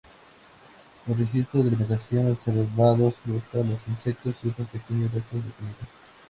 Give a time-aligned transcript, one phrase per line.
[1.05, 5.75] Los registros de alimentación observados fruta, los insectos y otros pequeños resto de comida.